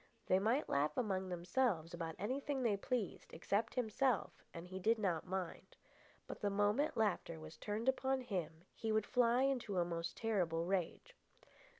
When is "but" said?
6.25-6.41